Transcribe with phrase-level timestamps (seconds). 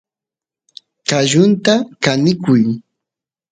[1.07, 2.65] qallunta kanikun